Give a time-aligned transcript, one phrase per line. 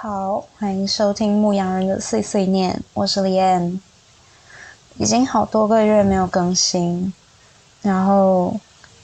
[0.00, 3.80] 好，欢迎收听牧羊人的碎碎念，我是李安。
[4.96, 7.12] 已经好多个月没有更新，
[7.82, 8.54] 然后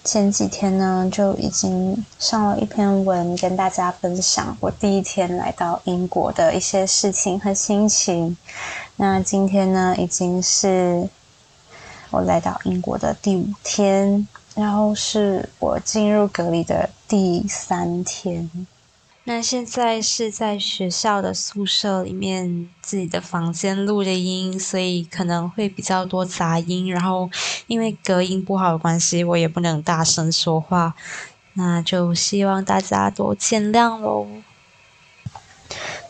[0.05, 8.37] 前几天呢就已经上了一篇文，跟大家分享我第一天来到英国的一些事情和心情。
[8.95, 11.09] 那今天呢，已经是
[12.13, 18.49] 我来到英国的第五天，然后是我进入隔离的第三天。
[19.27, 26.93] 那现在是在学校的宿舍里面自己的房间录的音，所以可能会比较多杂音。
[26.93, 27.31] 然后
[27.67, 30.95] 因为隔音不好的关系，我也不能大声说话，
[31.55, 34.27] 那就希望大家多见谅喽。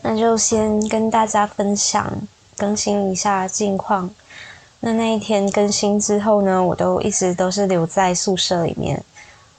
[0.01, 2.27] 那就先跟大家分享
[2.57, 4.13] 更新一下近况。
[4.81, 9.01] 那那一天更新之后呢，我都一直都是留在宿舍里面，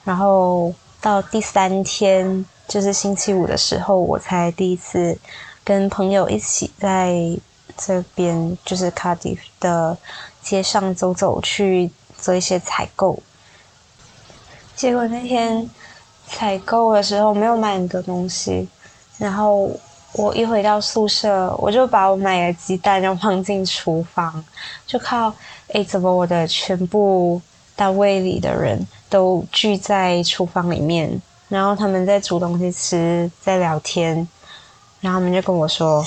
[0.03, 2.45] 然后到第三天。
[2.67, 5.17] 就是星期五的时候，我才第一次
[5.63, 7.15] 跟朋友一起在
[7.77, 9.97] 这边，就是 Cardiff 的
[10.41, 13.19] 街上走走，去做一些采购。
[14.75, 15.69] 结果那天
[16.27, 18.67] 采购的时候没有买很多东西，
[19.17, 19.71] 然后
[20.13, 24.43] 我一回到宿舍，我就把我买的鸡蛋就放进厨房，
[24.85, 25.33] 就靠
[25.69, 27.41] 哎，怎么我的全部
[27.75, 31.21] 单位里的人都聚在厨房里面？
[31.49, 34.15] 然后他们在煮东西吃，在聊天，
[34.99, 36.05] 然后他们就跟我说：“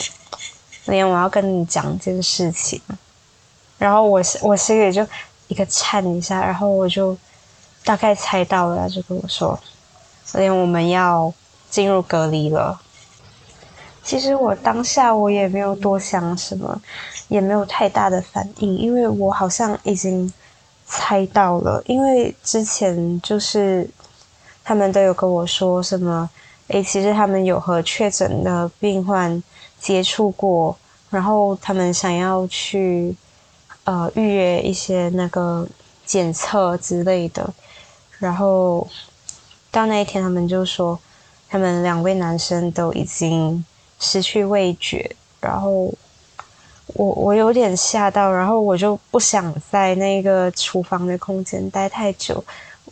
[0.84, 2.78] 连我要跟你讲一件事情。”
[3.78, 5.06] 然后我我心里就
[5.48, 7.16] 一个颤一下，然后我就
[7.84, 9.58] 大概猜到了，他就跟我说
[10.34, 11.33] ：“连我们要
[11.70, 12.78] 进入隔离了。”
[14.05, 16.78] 其实我当下我也没有多想什么，
[17.28, 20.30] 也没有太大的反应，因为我好像已经
[20.86, 23.88] 猜到了，因为之前就是。
[24.71, 26.31] 他们都有跟我说什么？
[26.69, 29.42] 诶，其实他们有和确诊的病患
[29.81, 30.79] 接触过，
[31.11, 33.13] 然后他们想要去
[33.83, 35.67] 呃预约一些那个
[36.07, 37.53] 检测之类的。
[38.20, 38.86] 然后
[39.73, 40.97] 到那一天，他们就说
[41.48, 43.64] 他们两位男生都已经
[43.98, 45.17] 失去味觉。
[45.41, 45.92] 然后
[46.95, 52.45] 我我有点吓到，然后我就不想在那个厨房的空间待太久。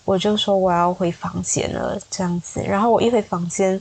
[0.08, 2.62] 我就说我要回房间了，这样子。
[2.62, 3.78] 然后我一回房间，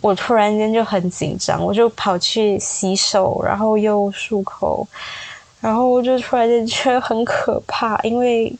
[0.00, 4.86] 我突然间就很紧张，我就跑去洗手，然后又漱口，
[5.60, 8.54] 然后我就突然间觉得很可怕，因为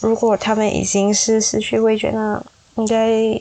[0.00, 2.42] 如果他们已经是失去味觉，那
[2.74, 3.40] 应该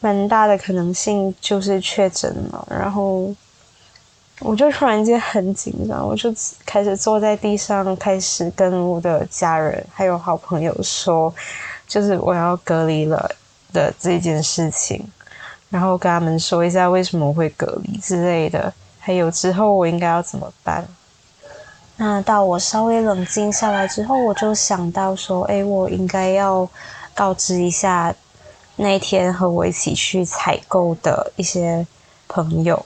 [0.00, 2.68] 蛮大的可能性就是确诊了。
[2.68, 3.34] 然后。
[4.40, 6.34] 我就突然间很紧张，我就
[6.66, 11.32] 开始坐在地上，开始跟我的家人还有好朋友说，
[11.86, 13.30] 就是我要隔离了
[13.72, 15.06] 的这件事情，
[15.70, 20.84] 然后跟他们说一下为什么会隔离之类的，还有之后我应该要怎么办。
[21.96, 26.68] 那到我稍微冷静下来之后，我就想到说，哎，我应该要
[27.14, 28.12] 告知一下
[28.74, 31.86] 那天和我一起去采购的一些
[32.26, 32.84] 朋友。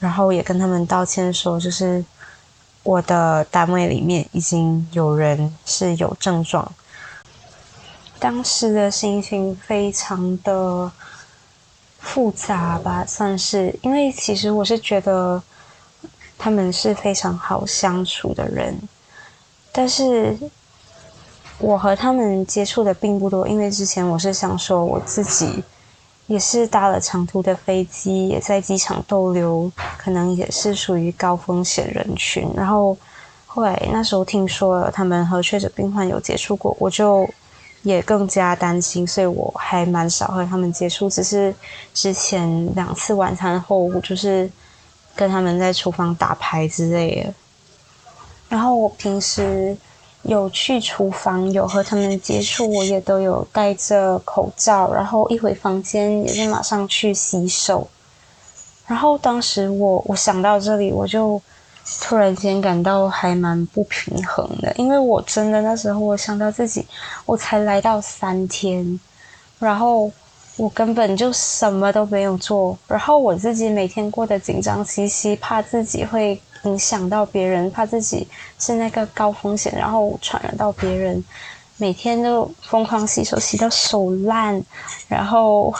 [0.00, 2.04] 然后也跟他们道歉说，就是
[2.84, 6.72] 我的单位里面已经有人是有症状。
[8.20, 10.90] 当时的心情非常的
[11.98, 15.42] 复杂吧，算是，因为其实我是觉得
[16.38, 18.76] 他们是非常好相处的人，
[19.72, 20.38] 但是
[21.58, 25.64] 我和他们接触的并不多，因为之前我是想说我自己。
[26.28, 32.48] 也是搭了长途的飞机，也在机场逗留，可能也是属于高风险人群。
[32.54, 32.96] 然后
[33.46, 37.28] 后来那时候听说了他们和确诊病患有接触过，我就
[37.82, 41.10] 也更加担心，所以我还蛮少和他们接触。
[41.10, 41.54] 只是
[41.92, 44.48] 之前两次晚餐后，就是
[45.16, 47.34] 跟他们在厨房打牌之类的。
[48.48, 49.76] 然后我平时。
[50.22, 57.88] 有去厨房，有和他们接触，我也都有戴着口罩，然后一回房间也是马上去洗手。
[58.86, 61.40] 然后当时我我想到这里，我就
[62.02, 66.86] 突然间感到还蛮不平衡的，因为我真的那时候我想到自己，
[67.24, 68.98] 我才来到三天，
[69.58, 70.10] 然后
[70.58, 76.38] 我根本就什么都没有做，然后我自己每天过得紧张兮兮，怕自己会。
[76.64, 78.26] 影响到别人，怕自己
[78.58, 81.24] 是那个高风险，然后传染到别人。
[81.76, 84.60] 每天都疯狂洗手，洗到手烂，
[85.06, 85.72] 然后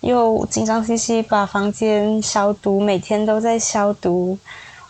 [0.00, 4.38] 又紧张兮兮把房间消毒，每天都在消毒。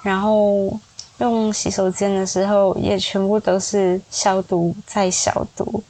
[0.03, 0.73] 然后
[1.19, 5.83] 用洗手间的时候，也全部都是消毒再消毒。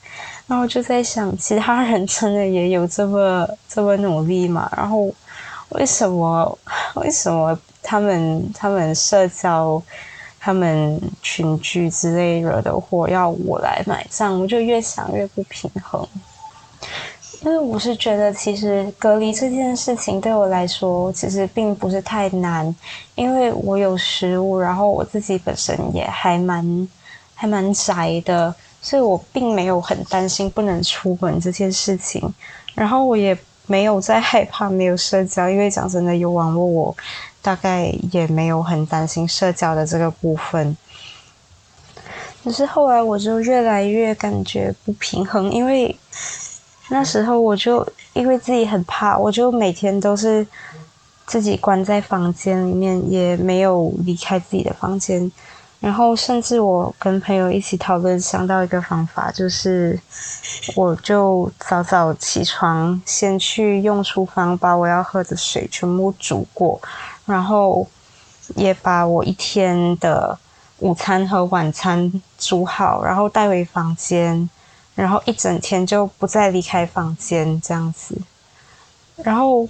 [0.50, 4.68] 然后就在想，其他人真的也有这么这么努力吗？
[4.76, 5.08] 然后
[5.68, 6.58] 为什么
[6.96, 9.80] 为什么他们他们社交、
[10.40, 14.40] 他们群聚之类惹的祸要我来买账？
[14.40, 16.04] 我就越想越不平衡。
[17.42, 22.74] 因为我是觉得，其实隔离这件事情对我来说，其实并不是太难，
[23.14, 26.88] 因为我有食物，然后我自己本身也还蛮
[27.36, 32.32] 还蛮宅的，所以我并没有很担心不能出门这件事情。
[32.74, 33.36] 然后我也
[33.66, 36.96] 没有在害怕没有社交，因为讲真的，有网络，我
[37.42, 40.76] 大概也没有很担心社交的这个部分。
[42.42, 45.96] 可是后来我就越来越感觉不平衡，因为。
[46.92, 50.44] 那时候我就因为自己很怕，我就每天都是
[51.24, 55.30] 自己关在房间里面，也没有离开自己的房间。
[55.80, 59.98] 然后甚至我跟朋友一起讨论，想到一个方法，就是
[60.76, 66.80] 我就早早起床，先去用厨房把我要喝的水全部煮过，
[67.24, 67.86] 然后
[68.54, 70.38] 也把我一天的
[70.78, 74.48] 午餐和晚餐煮好，然后带回房间。
[74.96, 78.20] 然后一整天就不再离开房间这样子，
[79.16, 79.66] 然后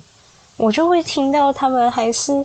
[0.57, 2.45] 我就会听到他们还是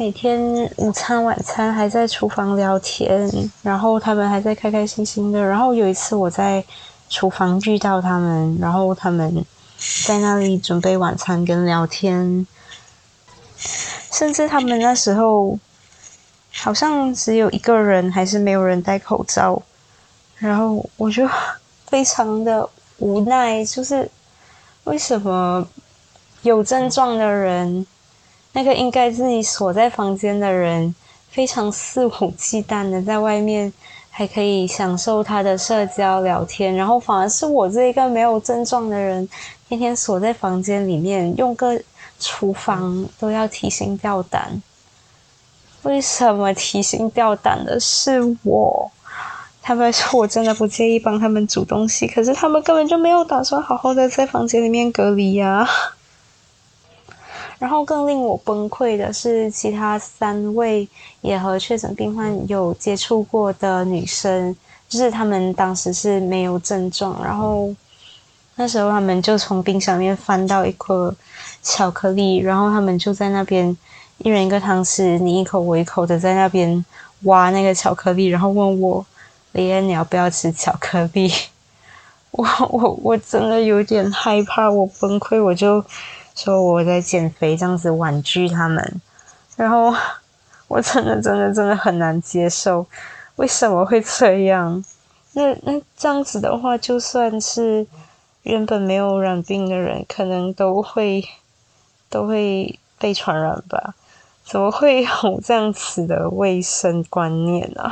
[0.00, 0.40] 每天
[0.76, 3.28] 午餐晚餐还在厨房聊天，
[3.62, 5.42] 然后他们还在开开心心的。
[5.42, 6.64] 然后有一次我在
[7.08, 9.44] 厨房遇到他们，然后他们
[10.06, 12.46] 在那里准备晚餐跟聊天，
[13.56, 15.58] 甚至他们那时候
[16.54, 19.60] 好像只有一个人还是没有人戴口罩，
[20.36, 21.28] 然后我就。
[21.88, 22.68] 非常的
[22.98, 24.10] 无奈，就是
[24.84, 25.66] 为什么
[26.42, 27.86] 有症状的人，
[28.52, 30.94] 那个应该自己锁在房间的人，
[31.30, 33.72] 非常肆无忌惮的在外面
[34.10, 39.28] 还可以享受他的社交聊天，然后反而是我这一个没有症状的人，
[39.68, 41.80] 天天锁在房间里面，用个
[42.18, 44.60] 厨房都要提心吊胆。
[45.82, 48.90] 为什么提心吊胆的是我？
[49.62, 55.68] 他们说：“我真的不介意帮他们煮东西，可是他们根本就没有打算好好的在房间里面隔离呀。”
[57.58, 60.88] 然后更令我崩溃的是，其他三位
[61.20, 64.54] 也和确诊病患有接触过的女生，
[64.88, 67.74] 就是他们当时是没有症状，然后
[68.56, 71.14] 那时候他们就从冰箱里面翻到一颗
[71.62, 73.76] 巧克力，然后他们就在那边
[74.18, 76.84] 一人一个汤匙，你一口我一口的在那边
[77.22, 79.04] 挖那个巧克力，然后问我。
[79.52, 81.32] 李安，你要不要吃巧克力？
[82.32, 85.82] 我我我真的有点害怕，我崩溃，我就
[86.38, 89.00] 说我在减肥，这样子婉拒他们。
[89.56, 89.92] 然后
[90.68, 92.86] 我真的真的真的很难接受，
[93.34, 94.84] 为什么会这样？
[95.32, 97.84] 那那这样子的话，就算是
[98.44, 101.28] 原本没有染病的人，可能都会
[102.08, 103.94] 都会被传染吧？
[104.44, 107.90] 怎么会有这样子的卫生观念呢？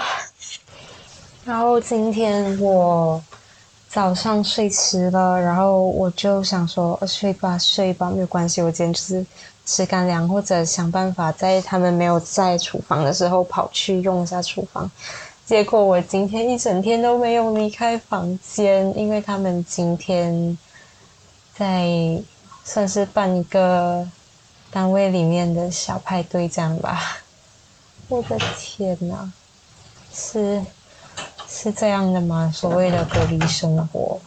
[1.44, 3.22] 然后今天我
[3.96, 9.24] 早上睡迟了，然后我就想说睡吧睡吧没有关系，我今天就是
[9.64, 14.90] 吃干粮或者想办法在他们没有在厨房的时候跑去用一下厨房。
[15.46, 20.58] 结果我今天一整天都没有离开房间，因为他们今天
[21.54, 21.88] 在
[22.64, 24.06] 算是办一个
[24.70, 27.16] 单位里面的小派对这样吧。
[28.08, 29.32] 我的天哪，
[30.12, 30.62] 是。
[31.48, 32.50] 是这样的吗？
[32.54, 34.20] 所谓的隔离生活，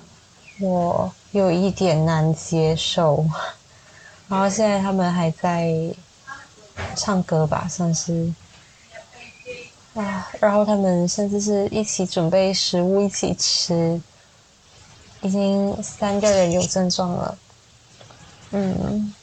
[0.59, 3.25] 我有一点难接受。
[4.27, 5.73] 然后现在他们还在
[6.95, 8.33] 唱歌吧，算是
[9.95, 10.29] 啊。
[10.39, 14.01] 然后他们甚至是一起准备食物一起吃，
[15.21, 17.37] 已经三个人有症状了。
[18.51, 19.13] 嗯，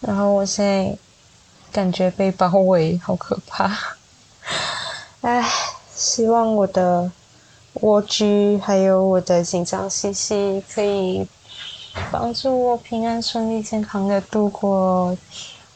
[0.00, 0.96] 然后我现在
[1.70, 3.70] 感觉被包围，好可怕。
[5.20, 5.48] 唉，
[5.94, 7.10] 希望我的。
[7.80, 11.26] 蜗居，还有我的紧张兮兮，可以
[12.10, 15.16] 帮助我平安顺利健康的度过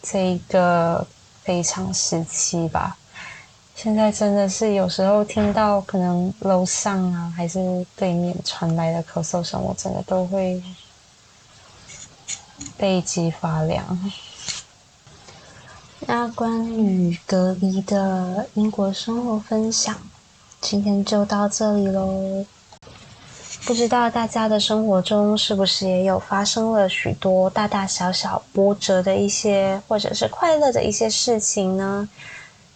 [0.02, 1.06] 这一个
[1.42, 2.97] 非常时期吧。
[3.75, 10.62] 现在真的是有时候听到可能楼上啊，还是对面传来的咳嗽声，我真的都会
[12.76, 14.12] 背脊发凉。
[16.00, 19.97] 那关于隔离的英国生活分享。
[20.62, 22.47] 今天就到这里喽。
[23.64, 32.09] 不知道大家的生活中是不是也有发生了许多大大小小波折的一些，或者是快乐的一些事情呢？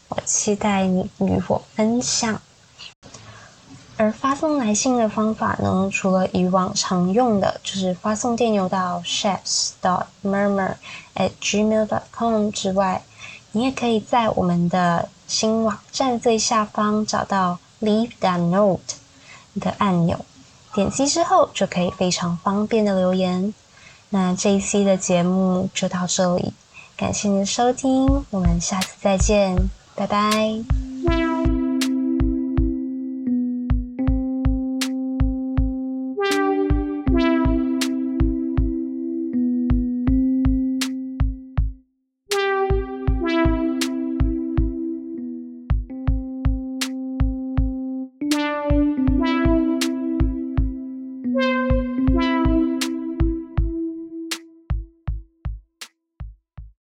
[0.08, 2.42] 我期待你与我分享。
[3.96, 10.74] 而发送来信的方法呢，除了以往常用的，就是发送电邮到 chefs dot murmur
[11.14, 13.02] at gmail dot com 之外。
[13.52, 18.96] 你也可以在我们的新网站最下方找到 Leave that note
[19.60, 20.24] 的按钮，
[20.74, 23.52] 点击之后就可以非常方便的留言。
[24.08, 26.54] 那这一期的节目就到这里，
[26.96, 29.56] 感谢您的收听，我们下次再见，
[29.94, 30.85] 拜拜。